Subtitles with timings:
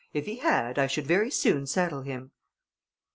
[0.15, 2.31] If he had, I should very soon settle him."